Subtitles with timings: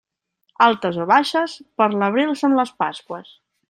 [0.67, 3.35] Altes o baixes, per l'abril són les Pasqües.